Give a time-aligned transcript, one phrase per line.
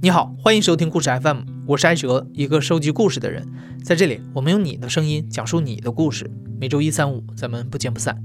[0.00, 3.44] 你好，欢迎收听故事 FM，我是艾哲，一个收集故事的人。
[3.82, 6.30] 在这里，我们用你的声音讲述你的故事。
[6.60, 8.22] 每周一、三、五，咱们不见不散。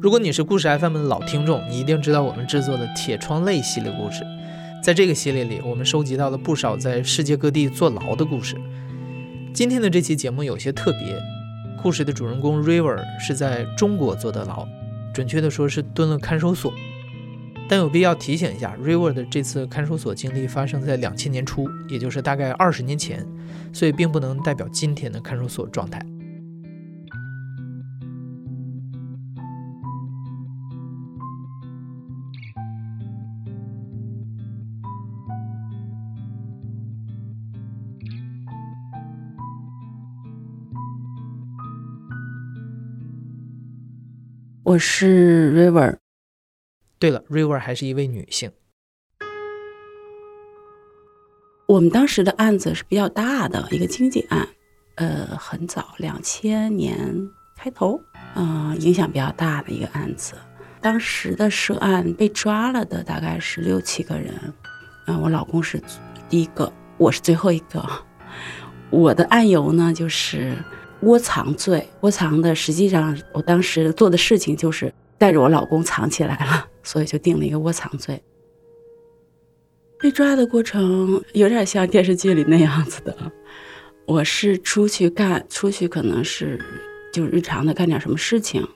[0.00, 4.22] 如果你是故事 FM 的老听众，你一定知道我们制作的《铁窗泪》系列故事。
[4.80, 8.56] 在这个系列里，我们收集到了不少在世界各地坐牢的故事。
[9.52, 11.20] 今天的这期节目有些特别。
[11.82, 14.64] 故事的主人公 River 是在中国坐的牢，
[15.12, 16.72] 准确的说是蹲了看守所。
[17.68, 23.26] 但有必要提醒一下，River 的这次看守所经历发生在两千年初，也就是大概二十年前，
[23.72, 26.00] 所以并不能代表今天的看守所状态。
[44.64, 45.96] 我是 River。
[47.00, 48.52] 对了，River 还是一位女性。
[51.66, 54.48] 我们当时的案子是比较大的一个经济案，
[54.94, 56.96] 呃，很早，两千年
[57.56, 58.00] 开头，
[58.36, 60.34] 嗯，影响比较大的一个案子。
[60.80, 64.32] 当时的涉案被抓了的大概是六七个人，
[65.08, 65.82] 嗯，我老公是
[66.28, 67.84] 第一个，我是最后一个。
[68.90, 70.56] 我的案由呢，就是。
[71.02, 78.22] 窝藏罪，窝藏的实际上，我当时做的事情就是带着我老公藏起来了， 所以就定了一个窝藏罪。
[79.98, 83.16] 被抓的过程有点像电视剧里那样子的，
[84.06, 86.58] 我是出去干，出去可能是
[87.12, 88.66] 就日常的干点什么事情，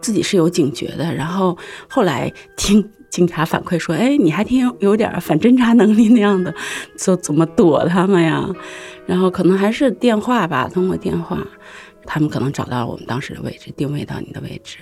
[0.00, 1.14] 自己是有警觉的。
[1.14, 1.56] 然后
[1.88, 6.52] 后来听警察反馈说，哎，你还挺有有点反侦查能力那样的，
[6.96, 8.48] 就怎么躲他们呀？
[9.06, 11.38] 然后可能还是电话吧，通过电话。
[12.06, 14.78] 他们可能找到我们当时的位置，定位到你的位置。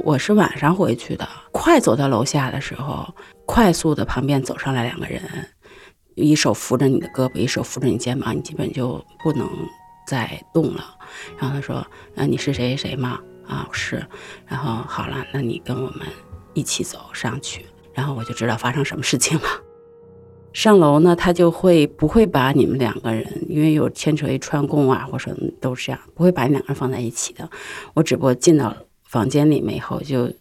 [0.00, 3.08] 我是晚上回去的，快走到楼下的时候，
[3.46, 5.22] 快速的旁边走上来两个人，
[6.16, 9.48] 一手扶着你的胳膊，一手扶着你肩膀，你基本就不能
[10.08, 10.84] 再动了。
[11.38, 14.04] 然后他说：“那你是谁谁吗？”啊，是。
[14.46, 16.00] 然后好了，那你跟我们
[16.58, 17.64] 一起走上去。
[17.94, 19.44] 然后我就知道发生什么事情了。
[20.52, 27.48] 上楼呢，他就会不会把你们两个人，因为有牵扯一串供啊，或者都是这样，不会把你两个人放在一起的。
[27.94, 28.74] 我只不过进到
[29.04, 30.32] 房间里面以后，就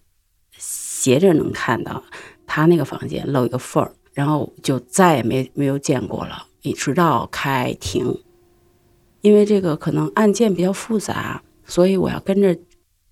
[0.57, 2.03] 斜着能看到
[2.45, 8.21] 他那个房间漏一个缝儿，然后就再也没没有见过了，一直到开庭。
[9.21, 12.57] 因为这个可能案件比较复杂，所以我要跟着。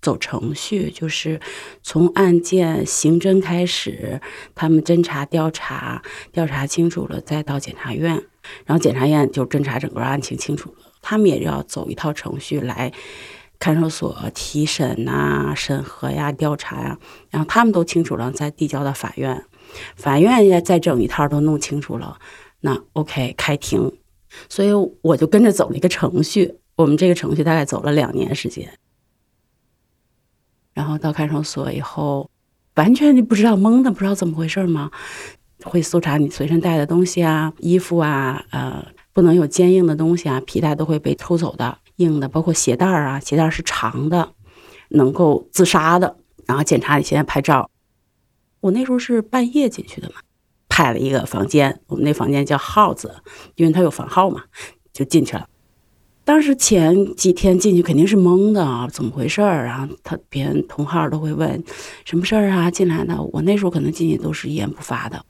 [0.06, 1.40] 走程序就是
[1.82, 4.22] 从案件刑侦开始，
[4.54, 8.12] 他们侦查调查，调查清楚了再到检察院，
[8.68, 12.94] 然后检察院就侦查整个案情清楚了，他们也要走一套程序来
[13.58, 17.00] 看守所提审呐、审核呀、调查呀，
[17.32, 19.44] 然后他们都清楚了再递交到法院，
[19.96, 22.20] 法院也再整一套都弄清楚了，
[22.60, 23.92] 那 OK 开庭，
[24.50, 24.70] 所以
[25.02, 28.70] 我就跟着走了一个程序，我们这个程序大概走了两年时间。
[30.75, 32.30] 然后到看守所以后，
[32.75, 34.91] 完全就不知道懵的，不知道怎么回事嘛。
[35.63, 44.34] 会搜查你随身带的东西啊，衣服啊，呃，不能有坚硬的东西啊，皮带都会被偷走的，硬的，包括鞋带啊，鞋带是长的，
[44.90, 46.18] 能够自杀的。
[46.46, 47.72] 然后检查你现在拍照，
[48.59, 50.16] 我那时候是半夜进去的嘛，
[50.68, 53.16] 拍了一个房间，我们那房间叫号子，
[53.56, 54.44] 因为它有房号嘛，
[54.94, 55.47] 就进去了。
[56.25, 59.88] 当时前几天进去肯定是懵的啊，怎么回事儿啊？
[60.03, 61.63] 他别人同号都会问
[62.03, 62.69] 什么事儿啊？
[62.72, 65.24] 进来的我那时候可能进去都是一言不发的。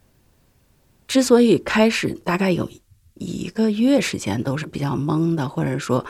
[1.06, 2.70] 之所以开始大概有
[3.16, 6.04] 一个月时间都是比较懵的，或者说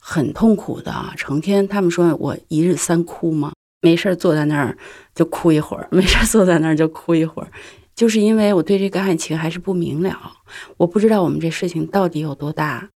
[0.00, 3.52] 很痛苦的，成天他们说我一日三哭嘛，
[3.82, 4.76] 没事儿坐在那儿
[5.14, 7.48] 就哭一会儿，没事儿坐在那儿就哭一会儿，
[7.94, 10.18] 就是因为我对这个案情还是不明了，
[10.76, 12.90] 我不知道我们这事情到底有多大。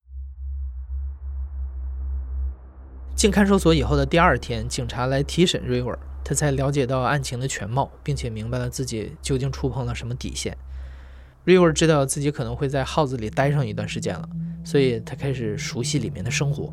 [3.17, 10.55] 进看守所以后的第二天，警察来提审 River，他才了解到案情的全貌，并且明白了自己究竟触碰了什么底线。
[11.47, 14.29] River 知道自己可能会在号子里待上一段时间了，
[14.63, 16.71] 所以他开始熟悉里面的生活。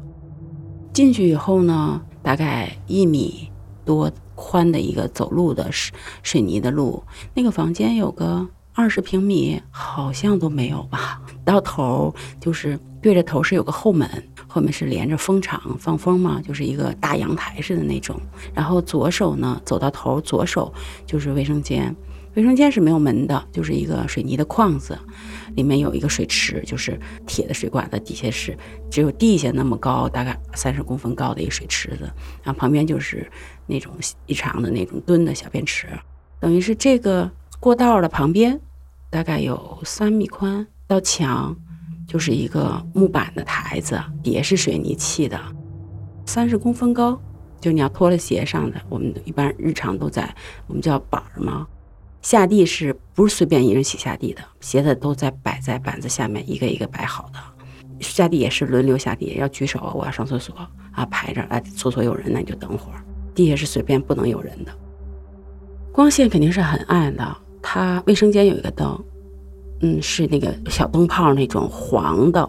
[0.91, 3.49] 进去以后呢，大概一米
[3.85, 7.01] 多宽的一个走路的水水泥的路，
[7.33, 11.21] 那个房间有个二十平米，好像都没有吧？
[11.45, 14.09] 到头就是对着头是有个后门。
[14.45, 18.15] 后面是连着风场放风嘛，就是一个大阳台似的那种。
[18.53, 20.71] 然后左手呢，走到头，左手
[21.07, 21.95] 就是卫生间，
[22.35, 24.95] 卫生间是没有门的，就是一个水泥的框子，
[25.55, 28.55] 里面有一个水池，就是铁的水管子，底下是
[28.91, 32.03] 只有地下那么高，大概三十公分高的一个水池子，
[32.43, 33.27] 然后旁边就是
[33.65, 33.91] 那种
[34.27, 35.87] 一长的那种蹲的小便池，
[36.39, 37.27] 等于是这个
[37.63, 38.59] 过道的旁边，
[39.09, 41.55] 大概有三米宽，到墙
[42.05, 45.39] 就是一个木板的台子，底下是水泥砌的，
[46.25, 47.17] 三十公分高，
[47.61, 50.29] 就你要脱了鞋上的，我们一般日常都在
[50.67, 51.65] 我们叫板儿嘛。
[52.21, 54.41] 下地是不是随便一人洗下地的？
[54.59, 57.39] 鞋子都在摆在板子下面，一个一个摆好的。
[58.01, 60.53] 下地也是轮流下地，要举手，我要上厕所
[60.91, 63.01] 啊，排着啊，厕所有人那你就等会儿。
[63.33, 64.71] 地下是随便不能有人的，
[65.93, 67.37] 光线肯定是很暗的。
[67.63, 69.03] 它卫生间有一个灯，
[69.81, 72.47] 嗯，是那个小灯泡那种黄的，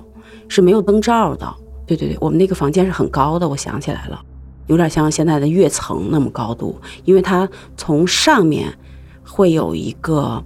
[0.49, 1.55] 是没有灯罩的。
[1.87, 4.21] 对对对，我们那个房间是很高的，我想起来了，
[4.67, 8.77] 有点像现在的跃层那么高度，因为它从上面。
[9.27, 10.45] 会有一个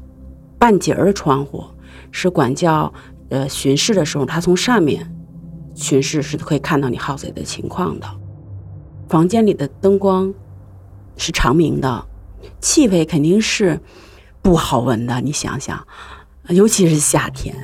[0.56, 1.65] 半截儿的窗户，
[2.12, 2.91] 是管教
[3.29, 5.12] 呃巡视的时候，他从上面
[5.75, 8.06] 巡视是可以看到你耗子的情况的。
[9.09, 10.32] 房间里的灯光
[11.17, 12.06] 是长明的，
[12.61, 13.81] 气味肯定是
[14.48, 15.20] 不好闻的。
[15.20, 15.86] 你想想，
[16.48, 17.54] 尤其是夏天，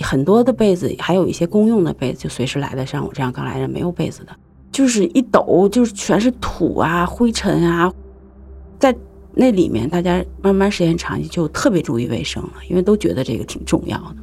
[0.00, 4.34] 很多的被子，还有一些公用的被子，就随时来的，像我这样刚来的没有被子的，
[4.70, 7.92] 就是一抖就是全是土啊、灰尘啊，
[8.78, 8.96] 在。
[9.34, 14.16] 那里面大家慢慢时间长就特别注意卫生了，因为都觉得这个挺重要的。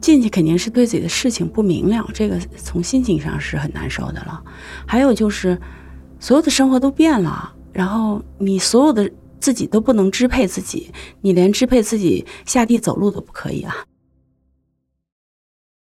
[0.00, 4.42] 进去肯定是对自己的事情不明了，这个从心情上是很难受的了。
[4.86, 5.60] 还有就是，
[6.18, 9.10] 所有的生活都变了，然后你所有的
[9.44, 13.86] 自己都不能支配自己，你连支配自己下地走路都不可以啊。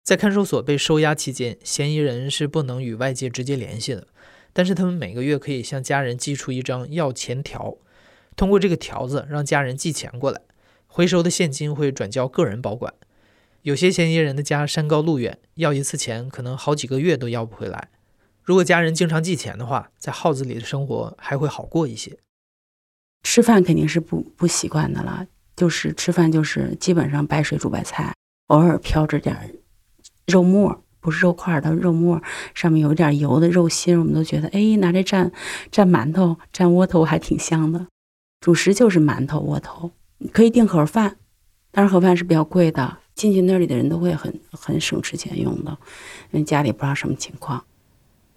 [0.04, 4.10] 在看守所被收押期间，嫌疑人是不能与外界直接联系的，
[4.52, 7.78] 但是他们每个月可以向家人寄出一张要钱条。
[8.36, 10.42] 通过这个条子让家人寄钱过来，
[10.88, 12.94] 回收的现金会转交个人保管。
[13.62, 17.88] 有些嫌疑人的家山高路远，要一次钱可能好几个月都要不回来。
[18.44, 22.18] 如果家人经常寄钱的话，在号子里的生活还会好过一些。
[23.26, 25.26] 吃饭肯定是不不习惯的了，
[25.56, 28.14] 就是吃饭就是基本上白水煮白菜，
[28.48, 29.36] 偶尔飘着点
[30.28, 32.22] 肉沫，不是肉块的肉沫，
[32.54, 35.32] 上面有点油的肉心，我们都觉得哎，拿这蘸
[35.72, 37.88] 蘸馒头、蘸窝头还挺香的。
[38.40, 39.90] 主食就是馒头、窝头，
[40.32, 41.18] 可以订盒饭，
[41.72, 43.00] 但是盒饭是比较贵的。
[43.16, 45.72] 进去那里的人都会很很省吃俭用的，
[46.30, 47.66] 因为家里不知道什么情况。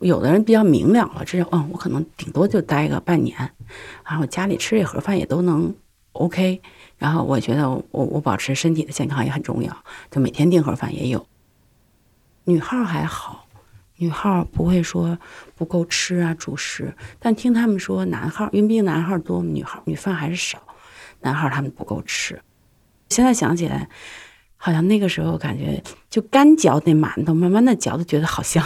[0.00, 3.36] 有的人比较明了了，这嗯，我可能顶多就待个半年，
[4.06, 5.74] 然后家里吃这盒饭也都能
[6.12, 6.60] OK。
[6.96, 9.76] 然后我觉得我我保持身体的健康也很重要，
[10.10, 11.26] 就每天订盒饭也有。
[12.44, 13.46] 女号还好。
[14.00, 15.18] 女号不会说
[15.56, 16.94] 不够吃啊，主食。
[17.18, 20.62] 但听他们说男号，因为毕竟男号多，女号女饭还是少。
[21.20, 22.40] 男号他们不够吃。
[23.08, 23.88] 现在想起来，
[24.56, 28.64] 好像那个时候感觉就干嚼那馒头，慢慢的嚼，都觉得好像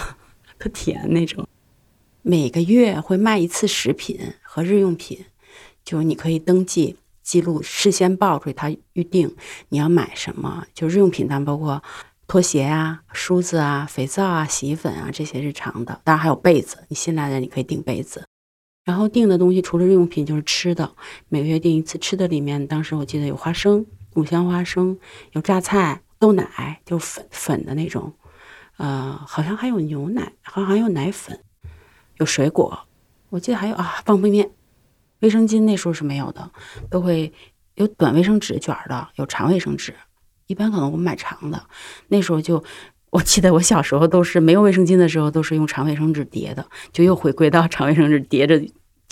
[0.62, 1.49] 特甜那种。
[2.23, 5.25] 每个月会卖一次食品和日用品，
[5.85, 9.35] 就是你可以登记记录，事先报出去，他预定
[9.70, 10.64] 你要买什么。
[10.73, 11.82] 就日用品，当然包括。
[12.29, 16.79] 拖鞋啊，梳子啊，肥皂啊，洗衣粉啊，这些日常的，当然还有被子。
[16.88, 18.25] 你新来的，你可以订被子。
[18.85, 20.94] 然后订的东西除了日用品就是吃的，
[21.29, 21.99] 每个月订一次。
[21.99, 24.99] 吃的里面，当时我记得有花生、五香花生，
[25.32, 28.14] 有榨菜、豆奶，就粉粉的那种。
[28.82, 31.38] 呃，好像还有牛奶，好像还有奶粉，
[32.16, 32.76] 有水果。
[33.28, 34.50] 我记得还有啊，方便面、
[35.21, 36.50] 卫生巾那时候是没有的，
[36.90, 37.33] 都会
[37.76, 39.95] 有短卫生纸卷的，有长卫生纸。
[40.49, 41.64] 一般可能我买长的，
[42.09, 42.64] 那时候就，
[43.11, 48.61] 我记得我小时候都是没有卫生巾的时候，都是用长卫生纸叠的，就又回归到长卫生纸叠着，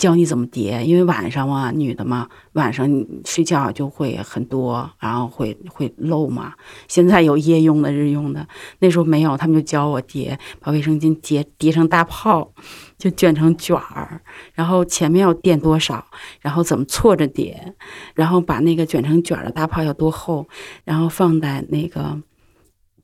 [0.01, 2.89] 教你怎么叠，因为晚上嘛，女的嘛，晚上
[3.23, 6.53] 睡觉就会很多，然后会会漏嘛。
[6.87, 8.47] 现在有夜用的、日用的，
[8.79, 12.51] 那时候没有，他们就教我叠，把卫生巾叠叠成大泡。
[12.97, 14.21] 就卷成卷儿，
[14.53, 16.05] 然后前面要垫多少，
[16.39, 17.73] 然后怎么错着叠，
[18.13, 20.47] 然后把那个卷成卷的大泡要多厚，
[20.83, 22.15] 然后放在那个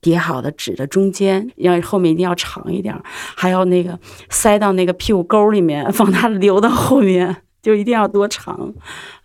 [0.01, 3.99] 叠好的纸的中间，要后面一定要长一点，还要那个
[4.29, 8.73] 塞到那个屁股沟里面，放它流到后面， 就一定要多长。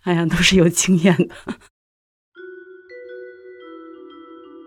[0.03, 1.29] 哎呀，都是有经验的。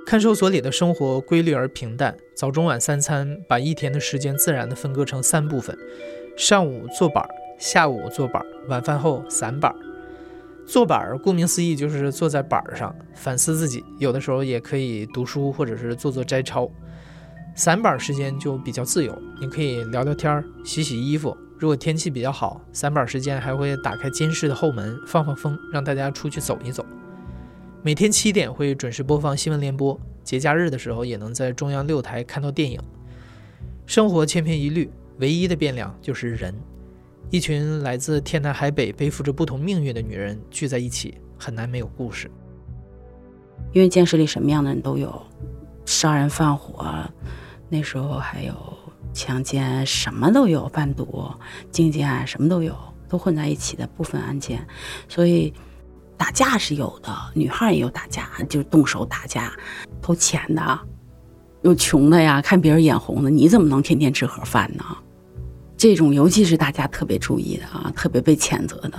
[0.07, 5.77] 看守所里的生活规律而平淡，早中晚三餐把一天的时间自然地分割成三部分：
[6.37, 9.75] 上午坐板，下午坐板，晚饭后散板。
[10.67, 16.69] 坐板儿顾名思义就是坐在板儿上反思自己，有的时候也可以读书或者是做做摘抄。
[17.55, 26.85] 散板时间就比较自由，你可以聊聊天儿、洗洗衣服，如果天气比较好，散板时间还会打开监视的后门，放放风，让大家出去走一走。
[27.83, 32.79] 每天七点会准时播放新闻联播，节假日的时候也能在中央六台看到电影。
[33.87, 36.53] 生活千篇一律，唯一的变量就是人。
[37.31, 42.31] 一群来自天南海北、背负着不同命运的女人聚在一起，很难没有故事。
[43.73, 45.23] 因为监视里什么样的人都有，
[45.85, 46.87] 杀人放火，
[47.69, 48.55] 那时候还有
[49.13, 51.31] 强奸，什么都有，贩毒、
[51.71, 52.77] 经济案什么都有，
[53.09, 54.67] 都混在一起的部分案件，
[55.09, 55.53] 所以。
[56.19, 59.53] 打架是有的，女孩也有打架，就动手打架，
[60.01, 60.81] 偷钱的，
[61.61, 64.83] 有穷的呀，看别人眼红的，你怎么能天天吃盒饭呢？
[65.77, 68.99] 这种尤其是大家特别注意的啊，特别被谴责的，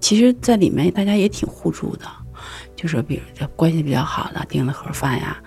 [0.00, 2.06] 其实，在里面大家也挺互助的。
[2.76, 5.40] 就是比如这关系比较好的订的盒饭呀，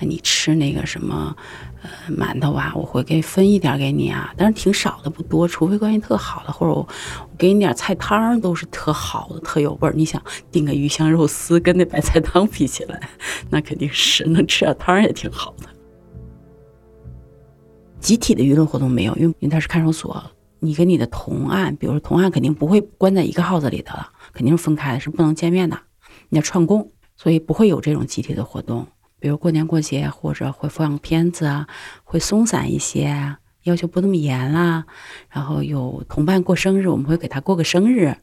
[0.00, 1.36] 你吃那个什么，
[1.82, 9.92] 呃，馒头啊，我会给分一点给你啊，但是挺少的，不多，除非关系特好的，或者我我给你点菜汤都是特好的，特有味儿。
[9.94, 12.98] 你想订个鱼香肉丝，跟那白菜汤比起来，
[13.50, 15.68] 那肯定是能吃点汤也挺好的。
[18.02, 20.20] 集体的娱乐活动没有，因为因为它是看守所，
[20.58, 25.78] 你跟你的同案，比如说同案肯定不会关在一个号子里的了，肯定是分开的，是不能见面的。
[26.28, 28.86] 你要串供，所以不会有这种集体的活动。
[29.20, 31.68] 比如过年过节，或者会放片子啊，
[32.02, 34.84] 会松散一些，要求不那么严啦。
[35.30, 38.16] 然后有同伴过生日，我们会给他过个生日。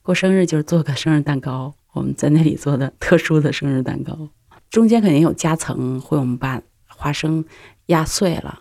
[0.00, 4.28] 过生日就是做个生日蛋糕，我们在那里做的特殊的生日蛋糕。
[4.70, 7.44] 中间肯定有夹层，会我们把花生
[7.86, 8.60] 压碎了。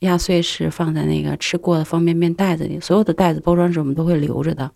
[0.00, 4.70] 压碎是放在那个吃过的方便面袋子里，所有的袋子包装纸我们都会留着的，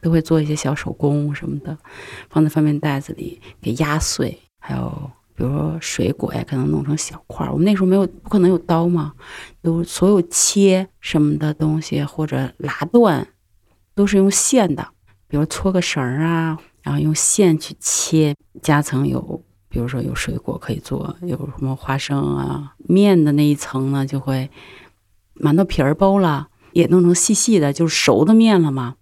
[0.00, 1.76] 都会做一些小手工什么的，
[2.30, 4.38] 放在方便袋子里给压碎。
[4.58, 7.52] 还有比如说水果呀，可能弄成小块儿。
[7.52, 9.12] 我们那时候没有，不可能有刀嘛，
[9.62, 13.26] 有所有切什么的东西或者拉断，
[13.94, 14.88] 都是用线的，
[15.28, 18.34] 比如搓个绳儿啊，然后用线去切。
[18.62, 19.42] 夹层有。
[19.72, 24.50] 比如说有水果可以做，有什么花生啊，面的那一层呢，就会
[25.34, 28.96] 馒头皮儿剥了，也弄成细细的，就是熟的面了嘛。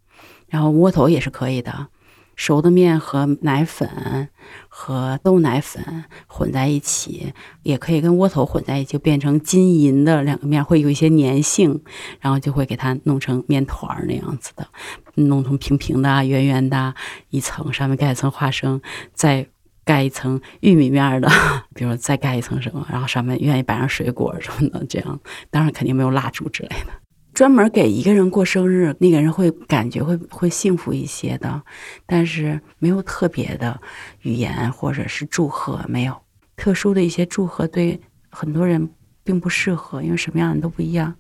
[0.46, 1.88] 然后窝头也是可以的，
[2.36, 4.28] 熟的面和奶粉
[4.68, 7.32] 和豆奶粉混在一起，
[7.64, 11.82] 也可以跟窝头混在一起，就变成金银的两个面，会有一些粘性，
[12.20, 14.68] 然后就会给它弄成面团儿那样子的，
[15.16, 16.94] 弄成平平的、圆圆的
[17.30, 18.80] 一层，上面盖一层花生，
[19.12, 19.48] 再。
[19.90, 21.28] 盖一层玉米面的，
[21.75, 25.18] 比如再盖一层什么，然后上面愿意摆上水果什么的，这样
[25.50, 26.92] 当然肯定没有蜡烛之类的。
[27.35, 31.61] 专门给一个人过生日，那个人会感觉会会幸福一些的，
[32.06, 33.80] 但是没有特别的
[34.20, 36.16] 语言或者是祝贺，没有
[36.54, 38.90] 特殊的一些祝贺，对很多人
[39.25, 41.16] 并不适合，因为什么样的人都不一样，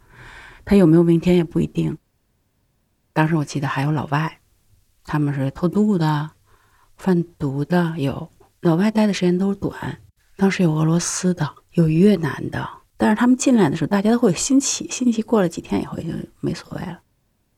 [0.64, 1.98] 他有没有明天也不一定。
[3.12, 4.38] 当时我记得还有老外，
[5.04, 6.30] 他们是偷渡的、
[6.96, 8.30] 贩毒的有。
[8.62, 9.74] 老外待的时间都是短，
[10.36, 16.04] 当时有俄罗斯的，有越南的，但是他们进来的时候，大家都会有新奇，新奇过了几天以后就
[16.40, 17.00] 没所谓了。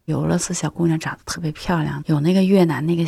[0.04, 3.04] 有俄罗斯小姑娘长得特别漂亮，有那个越南那个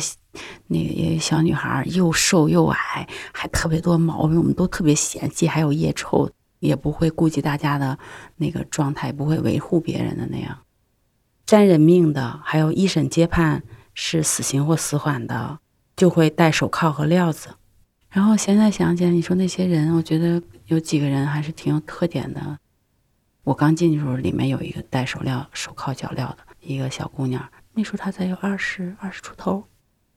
[0.67, 7.97] 那个小女孩又瘦又矮，还特别多毛病，我们都特别嫌弃，还有腋臭，也不会顾及大家的
[8.35, 10.57] 那个状态，不会维护别人的那样，
[11.45, 15.59] 沾人命的，还有一审接判是死刑或死缓的，
[15.95, 17.51] 就会戴手铐和镣子。
[18.15, 22.57] 然后现在想起来，你说那些人，我觉得有几个人还是挺有特点的。
[23.43, 29.61] 我刚进去的时候，里面有一个戴手镣、手铐脚镣的一个小姑娘，那时候她才有二十二十出头。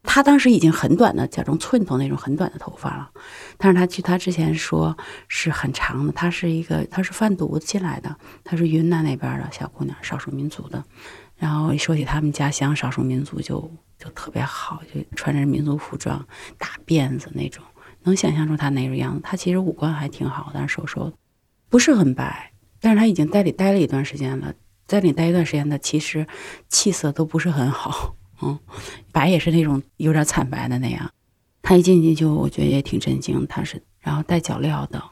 [0.05, 3.11] 她当时已经很短的，假装寸头那种很短的头发了。
[3.57, 6.13] 但是她据她之前说是很长的。
[6.13, 10.85] 她是一个，她是贩毒进来的，她是云南那边的小姑娘，少数民族的。
[11.35, 16.25] 然后一说起他们家乡少数民族，就就特别好，就穿着民族服装、
[16.57, 17.65] 大辫子那种。
[18.05, 21.17] 能想象出他那个样子，他其实五官还挺好，但是瘦瘦的，
[21.69, 22.53] 不是很白。
[22.81, 24.55] 但是他已经在里待了一段时间了，
[24.87, 26.27] 在里待一段时间的，其实
[26.69, 28.59] 气色都不是很好，嗯，
[29.11, 31.11] 白也是那种有点惨白的那样。
[31.61, 35.03] 他一进去就，我觉得也挺震惊，他是然后戴脚镣的，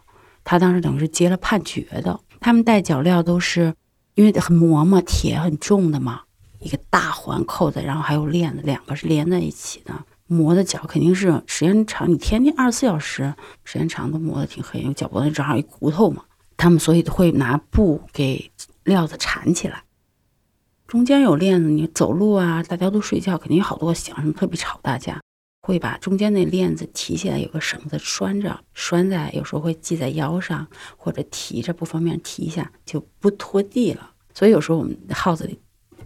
[0.45, 2.21] 他当时等于是接了判决的。
[2.41, 3.75] 他们戴脚镣都是
[4.15, 6.23] 因为很磨嘛，铁很重的嘛，
[6.61, 9.93] 一个大环扣子，然后还有链子，两个是连在一起的。
[10.27, 16.25] 磨的脚肯定是时间长，你天天二十四小时时间长都磨的挺黑，因为脚脖子正好一骨头嘛。
[16.57, 18.51] 他们所以会拿布给
[18.85, 19.85] 料子缠起来，
[20.87, 24.81] 中间有链子，你走路啊，大家都睡觉，肯定有好多响声，特别吵。
[24.83, 25.21] 大家
[25.61, 30.67] 会把中间那链子提起来，有个绳子拴着，拴在有时候会系在腰上，
[30.97, 34.13] 或者提着不方便提一下就不拖地了。
[34.33, 35.51] 所以有时候我们耗子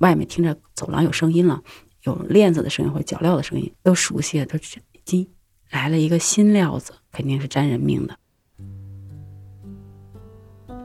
[0.01, 1.63] 外面听着走廊有声音了，
[2.05, 5.27] 有链子的声音或者脚镣的声音，都熟悉了，都已经
[5.71, 8.17] 来了一个新料子，肯定是沾人命的。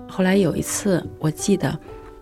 [0.08, 1.78] 后来有一次，我记得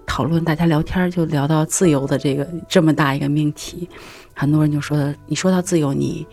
[0.06, 3.88] 讨论，大家聊天就聊到自由的这个这么大一个命题，
[4.34, 6.26] 很多人就说：“你说到自由，你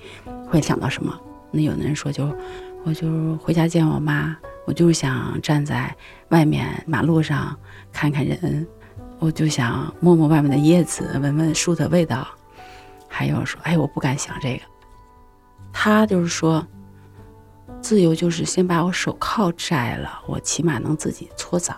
[0.47, 1.19] 会想到什么？”
[1.53, 2.33] 那有的人说：“就
[2.85, 5.95] 我就回家见我妈，我就是想站在
[6.29, 7.55] 外面马路上
[7.93, 8.67] 看看人，
[9.19, 12.27] 我就想摸摸外面的叶子，闻闻树的味道。”
[13.21, 14.63] 还有说：“哎，我不敢想这个。”
[15.73, 16.67] 他就是说。
[17.83, 21.75] 自由就是先把我手铐摘了，我起码能自己搓澡。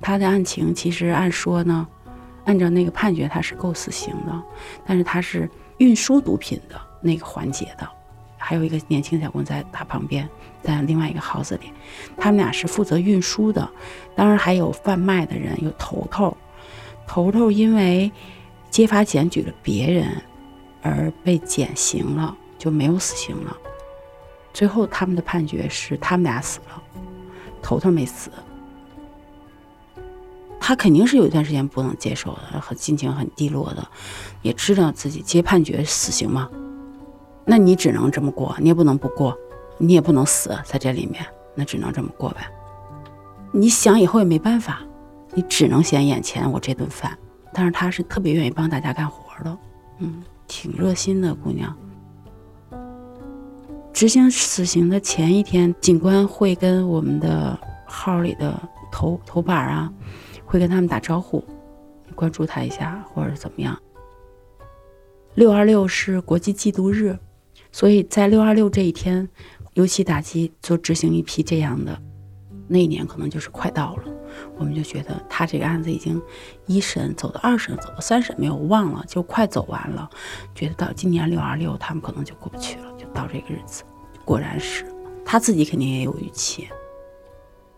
[0.00, 1.88] 他的案情其实按说呢，
[2.44, 4.42] 按照那个判决他是够死刑的，
[4.86, 7.88] 但是他是运输毒品的那个环节的，
[8.36, 10.28] 还有一个年轻小工在他旁边，
[10.62, 11.72] 在另外一个 house 里，
[12.16, 13.68] 他们俩是负责运输的，
[14.14, 16.36] 当然还有贩卖的人，有头头，
[17.08, 18.12] 头头因为
[18.70, 20.06] 揭发检举了别人。
[20.80, 23.54] 而被减刑了，就没有死刑了。
[24.54, 26.82] 最后他们的判决是他们俩死了，
[27.60, 28.30] 头头没死。
[30.60, 33.86] 他肯定是有一段时间不能接受的，和心情很低落的，
[34.40, 36.48] 也知道自己接判决死刑嘛。
[37.44, 39.36] 那你只能这么过，你也不能不过，
[39.78, 42.48] 你也不能死在这里面，那只能这么过呗。
[43.50, 44.80] 你想以后也没办法，
[45.38, 47.16] 你只能嫌眼前我这顿饭。
[47.52, 49.58] 但是他是特别愿意帮大家干活的，
[50.00, 50.20] 嗯。
[50.48, 51.76] 挺热心的姑娘。
[53.92, 58.58] 执行死刑的前一天，警官会跟我们的号里的
[58.90, 59.92] 头头板啊，
[60.44, 61.44] 会跟他们打招呼，
[62.14, 63.78] 关注他一下或者怎么样。
[65.34, 67.16] 六二六是国际缉毒日，
[67.70, 69.28] 所以在六二六这一天，
[69.74, 71.96] 尤其打击就执行一批这样的。
[72.66, 74.04] 那一年可能就是快到了。
[74.56, 76.20] 我们就觉得他这个案子已经
[76.66, 80.08] 一审走到二审，走到三审没有忘了，就快走完了。
[80.54, 83.82] 觉得到今年六二六，他们可能就过不去了，就到这个日子。
[84.24, 84.84] 果然是，
[85.24, 86.68] 他自己肯定也有预期。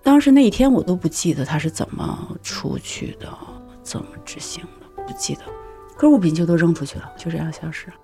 [0.03, 3.29] 当时那一天我都不记得他是怎么出去的，
[3.83, 5.43] 怎么执行的，不记得。
[5.97, 7.95] 可物品就都扔出去了，就这样消失了。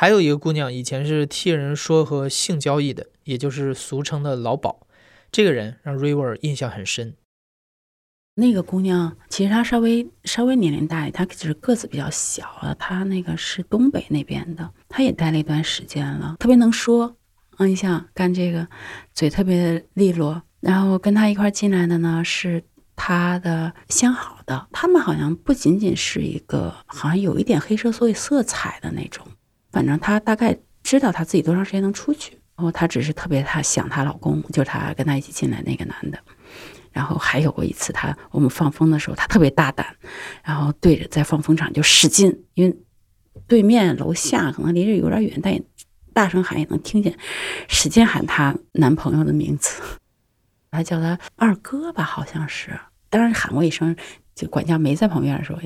[0.00, 4.80] 还有一个姑娘，以前是替人说和性交易的，也就是俗称的老鸨。
[5.30, 7.16] 这个人让 River 印象很深。
[8.36, 12.74] 那个姑娘其实她稍微稍微年龄大一点，她只是个子比较小啊。
[12.78, 17.18] 她那个是东北那边的，她也待了一段时间了，特别能说。
[17.58, 18.66] 嗯，你想干这个，
[19.12, 20.40] 嘴特别利落。
[20.60, 22.64] 然后跟她一块进来的呢，是
[22.96, 24.66] 她的相好的。
[24.72, 29.26] 他们好像不仅仅是一个，好像有一点黑社会色彩的那种。
[29.70, 36.18] 反正她大概知道她自己多长时间能出去，然后她只是特别她想她老公，就是她跟她一起进来那个男的。
[36.92, 39.86] 然后还有过一次，她我们放风的时候，她特别大胆，
[40.42, 42.76] 然后对着在放风场就使劲，因为
[43.46, 45.62] 对面楼下可能离这有点远，但也
[46.12, 47.16] 大声喊也能听见，
[47.68, 49.80] 使劲喊她男朋友的名字，
[50.72, 52.76] 她叫他二哥吧，好像是。
[53.08, 53.94] 当然喊过一声，
[54.34, 55.60] 就管家没在旁边的时候，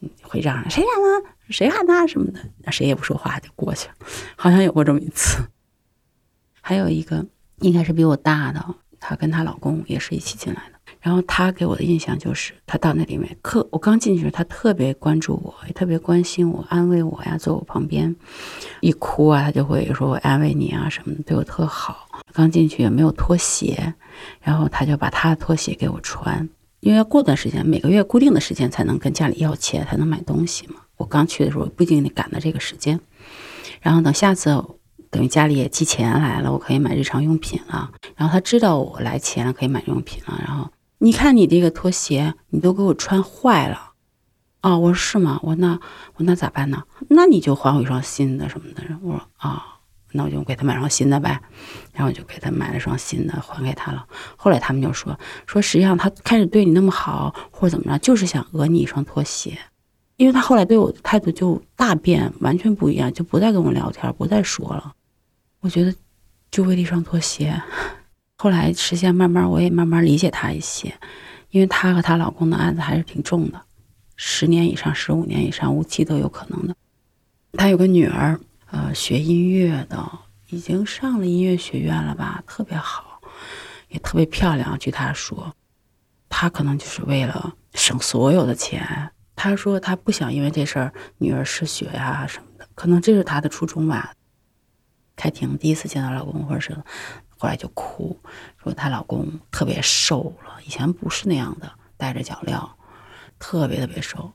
[0.00, 1.28] 嗯会嚷谁喊的？
[1.52, 2.40] 谁喊他什么的？
[2.72, 3.94] 谁也不说话就过去了，
[4.36, 5.44] 好像有过这么一次。
[6.60, 7.26] 还有一个
[7.60, 8.64] 应该是比我大的，
[8.98, 10.78] 她跟她老公也是一起进来的。
[11.00, 18.14] 然后她给我的印象就是，她到那里面，客我刚进去，她特别关注我，也特别关心我，安慰我呀，坐我旁边。
[18.80, 22.08] 一哭啊，她就会说我安慰你啊什么的，对我特好。
[22.32, 23.92] 刚进去也没有拖鞋，
[24.40, 26.48] 然后她就把她的拖鞋给我穿，
[26.82, 30.80] 因为要过段时间，每个月固定的时间才能跟家里要钱，才能买东西嘛。
[30.96, 32.98] 我刚去的时候不一定得赶到这个时间，
[33.80, 34.50] 然后等下次
[35.08, 37.92] 等于家里也寄钱来了，我可以买日常用品了。
[38.16, 40.42] 然后他知道我来钱了，可以买用品了。
[40.44, 43.92] 然后你看你这个拖鞋，你都给我穿坏了
[44.60, 44.76] 啊！
[44.76, 45.38] 我说是吗？
[45.44, 45.78] 我说那
[46.14, 46.82] 我说那咋办呢？
[47.10, 48.82] 那你就还我一双新的什么的。
[49.02, 49.71] 我说啊，
[50.12, 51.40] 那我就给他买双新的呗。
[51.92, 54.06] 然后我就给他买了双新的还给他了。
[54.36, 59.58] 后来他们就说说实际上他开始对你那么好或者怎么着，就是想讹你一双拖鞋。
[60.16, 64.92] 因为他后来对我的态度就大变，完全不一样，就不再跟我聊天，不再说了。
[65.60, 65.92] 我觉得
[66.50, 67.60] 就为了一双拖鞋。
[68.36, 70.94] 后来时间慢慢，我也慢慢理解他一些，
[71.50, 73.60] 因为她和她老公的案子还是挺重的，
[74.16, 76.74] 十年以上、十五年以上无期都有可能的。
[77.52, 78.38] 她有个女儿，
[78.72, 80.10] 呃，学音乐的，
[80.48, 83.20] 已经上了音乐学院了吧，特别好，
[83.88, 84.78] 也特别漂亮。
[84.78, 85.54] 据她说，
[86.30, 89.10] 她可能就是为了省所有的钱。
[89.36, 94.14] 她说：“她不想因为这事儿女儿失学呀什么的，可能这是她的初衷吧。”
[95.16, 96.74] 开庭第一次见到老公，或者是
[97.28, 98.18] 后来就哭，
[98.62, 102.70] 说她老公特别瘦了，以前不是那样的，戴着脚镣，
[103.38, 104.32] 特别特别瘦。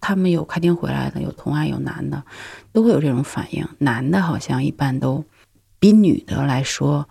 [0.00, 2.24] 他们有开庭回来的，有同案，有男的，
[2.72, 3.68] 都会有这种反应。
[3.78, 5.24] 男的好像一般都
[5.78, 7.08] 比女的来说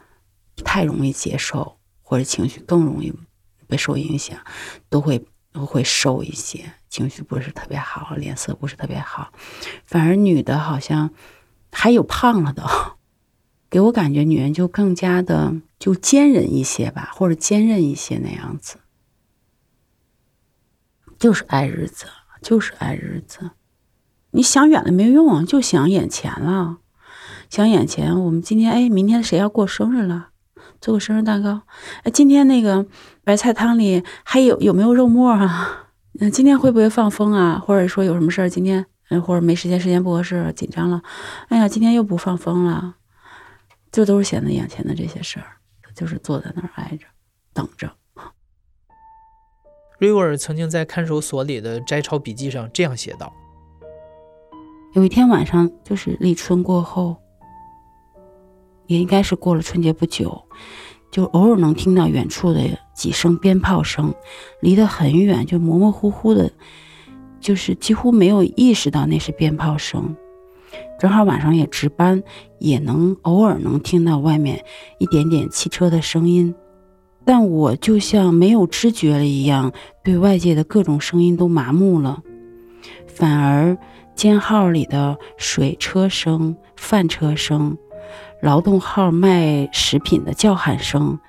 [0.63, 3.13] 太容易接受，或者情绪更容易
[3.67, 4.39] 被受影响，
[4.89, 9.32] 都会都会瘦一些，情绪不是特别好，脸色不是特别好。
[9.84, 11.12] 反而女的好像
[11.71, 12.63] 还有胖了的，
[13.69, 18.78] 给我感觉女人就更加的就坚韧一些吧，或者坚韧一些那样子，
[21.19, 22.06] 就是爱日子。
[22.41, 23.52] 就是爱日子，
[24.32, 26.78] 你想远了没用，就想眼前了。
[27.50, 30.30] 想眼前，我们今天哎，明天谁要过生日了？
[30.82, 31.62] 做个生日蛋糕。
[32.04, 32.86] 哎，今天那个
[33.23, 35.88] 白菜汤里还有有没有肉末啊？
[36.19, 37.58] 嗯， 今天会不会放风啊？
[37.58, 38.50] 或者说有什么事儿？
[38.50, 41.02] 今天嗯，或者没时间，时间不合适，紧张了。
[41.47, 42.95] 哎呀，今天又不放风了。
[43.89, 45.45] 就都是显得眼前的这些事儿，
[45.95, 47.08] 就是坐在那儿挨着，
[47.54, 47.89] 等着。
[49.98, 53.34] 瑞沃尔曾经在看守所里的摘抄笔记上这样写道
[54.94, 57.18] ：“有一天晚上，就是立春过后，
[58.86, 60.44] 也应该是过了春节不久，
[61.10, 62.62] 就偶尔能听到远处的
[62.96, 64.14] 几声鞭炮声，
[64.62, 66.52] 离得很远，就模模糊糊的，
[67.40, 70.16] 就是几乎没有意识到那是鞭炮声。
[71.00, 72.22] 正好晚上也值班，
[72.60, 74.64] 也能偶尔能听到外面
[75.00, 76.54] 一点点汽车的声音。”
[77.28, 82.24] 但我就像没有知觉了一样，对外界的各种声音都麻木了，
[83.06, 83.78] 反而
[84.16, 87.78] 监号里的水车声、饭车声、
[88.42, 91.20] 劳动号卖食品的叫喊声，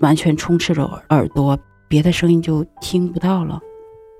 [0.00, 1.58] 完全充斥着耳朵，
[1.88, 3.58] 别的声音就听不到了。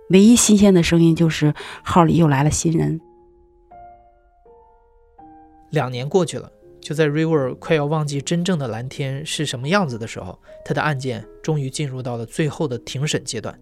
[0.09, 2.99] 唯一新鲜的声音就是号里又来了新人。
[5.69, 6.51] 两年过去了。
[6.89, 13.61] 就在 River 快要忘记真正的蓝天是什么样子的时候，他的案件终于进入到了最后的庭审阶段。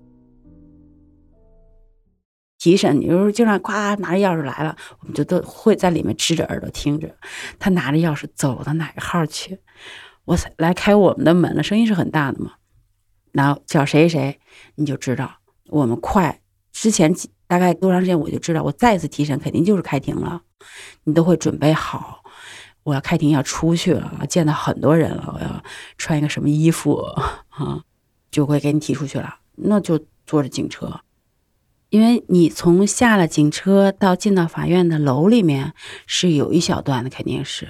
[2.57, 7.17] 提审，你就是经常咵拿着钥匙来了，我们就都会在里面支着耳朵听着。
[7.59, 9.59] 他拿着钥匙走到哪个号去？
[10.27, 12.53] 我来开我们的门了，声音是很大的嘛。
[13.33, 14.39] 然后叫谁谁，
[14.77, 15.39] 你就知道
[15.71, 16.41] 我们快。
[16.71, 17.13] 之前
[17.49, 20.43] 大概多长时间我就知道，我再次提审肯定就是开庭了，
[21.03, 22.23] 你都会准备好。
[22.87, 25.61] 我要开庭，要出去了，见到很多人了，我要
[25.99, 26.95] 穿一个什么衣服
[27.49, 27.83] 啊？
[28.31, 31.01] 就会给你提出去了，那就坐着警车，
[31.91, 35.73] 因为你从下了警车到进到法院的楼里面
[36.07, 37.67] 是有一小段的，肯定是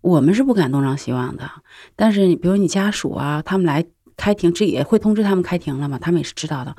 [0.00, 1.48] 我们是不敢东张西望的。
[1.94, 3.84] 但是你比如你家属啊，他们来
[4.16, 5.98] 开庭，这也会通知他们开庭了嘛？
[5.98, 6.74] 他们也是知道的，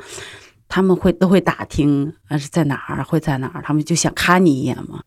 [0.67, 5.01] 他们会都会打听啊是在哪儿，会在哪儿，他们就想看你一眼嘛。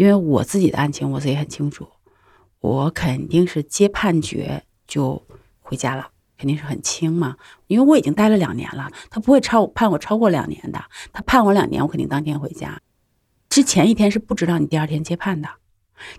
[0.00, 1.86] 因为我自己的案情，我自己很清楚，
[2.60, 5.22] 我肯定是接判决就
[5.60, 6.08] 回家了，
[6.38, 7.36] 肯定是很轻嘛。
[7.66, 10.82] 因为我已经待了两年了，他不会超判我超过两年的，
[11.12, 12.80] 他判我两年，我肯定当天回家。
[13.50, 15.50] 之前一天是不知道你第二天接判的，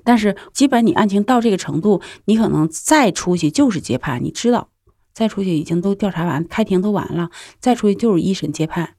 [0.04, 4.70] 但是基本你案情到这个程度，你可能再出去就是接判，你知道，
[5.12, 8.94] 再出去已经都调查完，开庭都完了，再出去就是一审接判。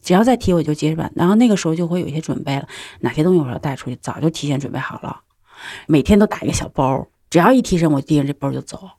[0.00, 2.66] 只要再提我就接着办，然后那个时候就会有一些准备了，
[3.00, 5.20] 哪些东西我要带出去，早就提前准备好了，
[5.86, 8.90] 每天都打一个小包，只要一提审我提着这包就走。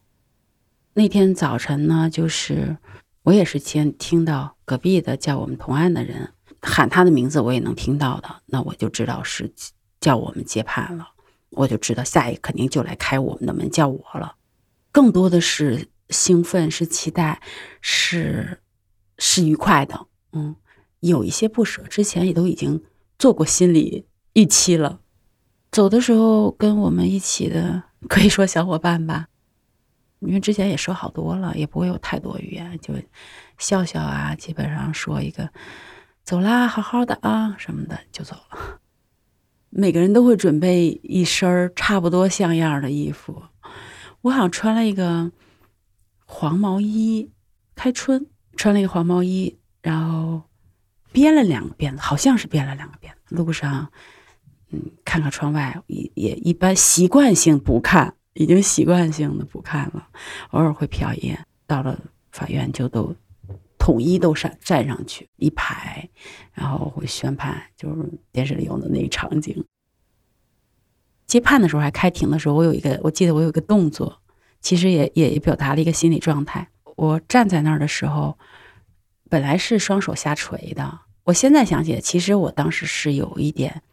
[0.94, 2.78] 那天早晨呢，就是
[3.24, 9.52] 我也是先听到隔壁的叫我们同案的人喊他的名字，我也能听到的，那我就知道是
[10.02, 11.08] 叫我们接判了，
[11.52, 14.36] 我就知道下一肯定就来开我们的门叫我了，
[14.92, 17.42] 更多的是兴奋，是期待，
[17.82, 18.60] 是
[19.18, 20.56] 是愉快的，嗯。
[21.02, 22.84] 有一些不舍，之前也都已经
[23.18, 25.00] 做过心理预期了。
[25.72, 29.28] 走的时候跟我们一起的，可以说小伙伴吧，
[30.20, 32.94] 因为之前也说好多了，也不会有太多语言，就
[33.58, 35.50] 笑笑啊，基本上说一个
[36.24, 38.80] 走啦，好好的啊什么的就走了。
[39.70, 43.44] 每个人都会准备一身差不多像样的衣服，
[44.22, 45.32] 我好像穿了一个
[46.26, 47.32] 黄毛衣，
[47.76, 48.26] 开春
[48.58, 50.49] 穿了一个黄毛衣，然后。
[51.12, 53.36] 编了两个辫子，好像是编了两个辫子。
[53.36, 53.92] 路上，
[54.70, 60.08] 嗯，看看窗外，也也一般习惯性不看，已经习惯性的不看了，
[60.52, 61.46] 偶尔会瞟一眼。
[61.66, 62.00] 到了
[62.32, 63.16] 法院就都
[63.78, 66.10] 统一都上站上去一排，
[66.54, 69.64] 然后会宣判，就是电视里用的那个场景。
[71.28, 74.22] 接判的时候还开庭的时候，我有一个，我记得我有一个动作，
[74.62, 76.70] 其实也也表达了一个心理状态。
[76.96, 78.38] 我站在那儿的时候。
[79.30, 83.84] 本来是双手下垂的，我现在想起来，其实我当时是有一点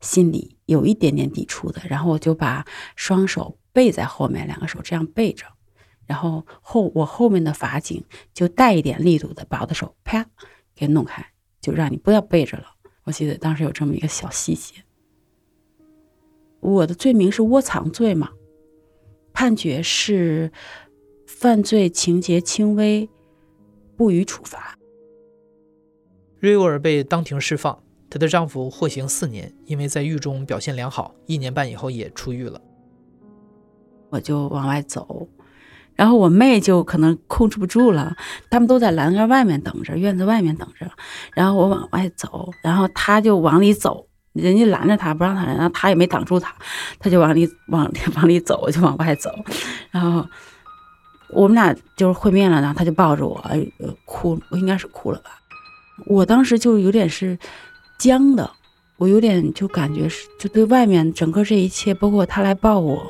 [0.00, 2.64] 心理有一点点抵触的，然后我就把
[2.96, 5.44] 双手背在后面，两个手这样背着，
[6.06, 10.24] 然后后我后面的法警就带一点力度的把我的手啪
[10.74, 11.26] 给弄开，
[11.60, 12.64] 就让你不要背着了。
[13.04, 14.76] 我记得当时有这么一个小细节。
[16.60, 18.30] 我的罪名是窝藏罪嘛，
[19.32, 20.50] 判决是
[21.26, 23.08] 犯罪情节轻微，
[23.96, 24.77] 不予处罚。
[26.40, 32.60] 瑞沃尔被当庭释放，她的丈夫获刑四年，因为在狱中表现良好，一年半以后也出狱了。
[34.10, 35.28] 我就往外走，
[35.94, 38.16] 然后我妹就可能控制不住了，
[38.50, 40.88] 他们都在栏杆外面等着，院子外面等着，
[41.34, 46.54] 然后我往外走，然后她就往里走，人家拦着她不让她，然后她也没挡住她，
[47.00, 49.30] 她就往里往往里走，我就往外走，
[49.90, 50.24] 然后
[51.30, 55.32] 我们俩就是会面了，然后她就抱着我，呃，哭，应该是哭了吧。
[56.06, 57.38] 我当时就有点是
[57.98, 58.50] 僵的，
[58.96, 63.04] 我有点就感觉是就对外面整个这一切，包括他来抱我，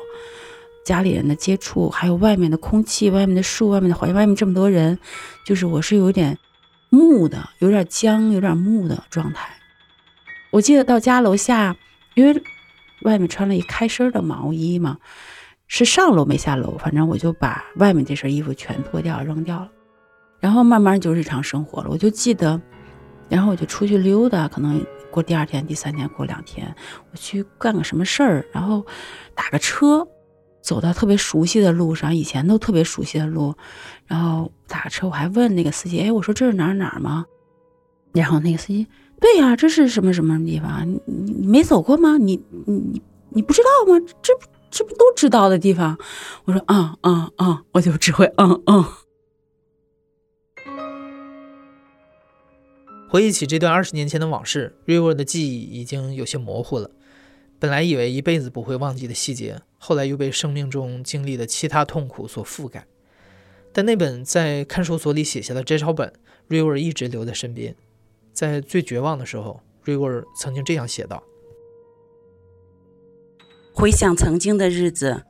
[0.83, 4.97] 家里人的接触，还有外面的空气、外面的树、外面的环境、外面这么多人，
[5.45, 6.37] 就是我是有点
[6.89, 9.53] 木的，有点僵、有点木的状态。
[10.51, 11.75] 我记得到家楼下，
[12.15, 12.43] 因为
[13.03, 14.97] 外面穿了一开身的毛衣嘛，
[15.67, 19.69] 是上楼没下楼，反正我就把外面这身衣服全脱掉扔掉了，
[20.39, 21.89] 然后慢慢就日常生活了。
[21.91, 22.59] 我就记得。
[23.29, 26.75] 然后我就出去溜达，可能过第二天、第三天、过两天，
[27.11, 28.85] 我去干个什么事儿，然后
[29.35, 30.07] 打个车，
[30.61, 33.55] 走到特别熟悉的路上，以前都特别熟悉的路，
[34.07, 37.25] 然后打个车，我还问那个司机：“哎，我说这是哪儿哪儿吗？”
[38.13, 38.87] 然后那个司机
[39.21, 40.87] ：“对呀，这是什么什么地方？
[40.87, 42.17] 你你没走过吗？
[42.17, 43.99] 你你你你不知道吗？
[44.21, 45.97] 这不这不都知道的地方？”
[46.45, 48.83] 我说：“嗯嗯嗯，我就只会嗯嗯。”
[53.09, 56.91] 回忆起这段二十年前的往事，瑞沃的记忆已经有些模糊了。
[57.57, 62.85] 本来以为一辈子不会忘记的细节，后来又被生命中经历的其他痛苦所覆盖。
[63.73, 66.13] 但那本在看守所里写下的摘抄本，
[66.47, 67.75] 瑞沃一直留在身边。
[68.31, 71.23] 在最绝望的时候，瑞沃曾经这样写道
[73.73, 75.23] ：“回想曾经的日子，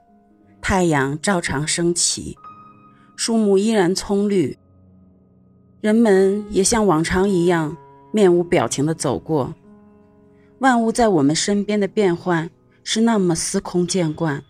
[0.61, 2.37] 太阳照常升起，
[3.15, 4.57] 树木依然葱绿。”
[5.81, 7.77] 人们也像往常一样
[8.11, 9.55] 面无表情地走过，
[10.59, 12.49] 万物在我们身边的变换
[12.83, 14.43] 是那么司空见惯，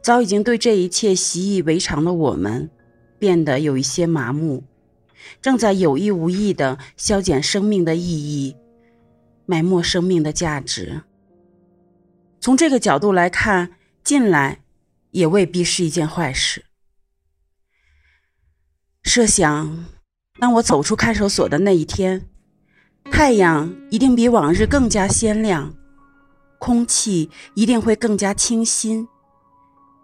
[0.00, 2.70] 早已经对这一切习以为常的我们，
[3.18, 4.64] 变得有一些麻木，
[5.42, 8.56] 正在有意无意地消减生命的意义，
[9.44, 11.02] 埋没生命的价值。
[12.40, 14.60] 从这个角度来看，进来
[15.10, 16.64] 也未必是一件坏事。
[19.02, 19.84] 设想。
[20.38, 22.26] 当我走出看守所的那一天，
[23.10, 25.72] 太阳一定比往日更加鲜亮，
[26.58, 29.08] 空气一定会更加清新。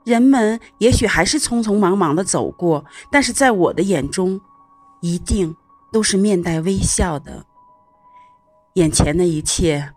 [0.04, 4.40] 人们也许还是匆匆忙忙的走过，但是在我的眼中，
[5.02, 5.54] 一定
[5.92, 7.44] 都是面带微笑的。
[8.74, 9.92] 眼前的一切，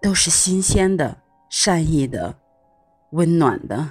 [0.00, 1.18] 都是新鲜的、
[1.50, 2.38] 善意的、
[3.10, 3.90] 温暖的。